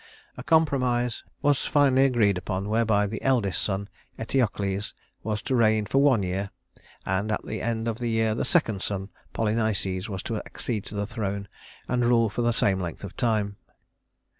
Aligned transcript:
A 0.35 0.41
compromise 0.43 1.23
was 1.43 1.65
finally 1.67 2.05
agreed 2.05 2.35
upon 2.35 2.69
whereby 2.69 3.05
the 3.05 3.21
eldest 3.21 3.61
son, 3.61 3.87
Eteocles, 4.17 4.95
was 5.21 5.43
to 5.43 5.55
reign 5.55 5.85
for 5.85 5.99
one 5.99 6.23
year, 6.23 6.49
and 7.05 7.31
at 7.31 7.45
the 7.45 7.61
end 7.61 7.87
of 7.87 7.99
the 7.99 8.07
year 8.09 8.33
the 8.33 8.43
second 8.43 8.81
son, 8.81 9.09
Polynices, 9.31 10.09
was 10.09 10.23
to 10.23 10.37
accede 10.37 10.85
to 10.87 10.95
the 10.95 11.05
throne 11.05 11.47
and 11.87 12.03
rule 12.03 12.31
for 12.31 12.41
the 12.41 12.51
same 12.51 12.79
length 12.79 13.03
of 13.03 13.15
time. 13.15 13.57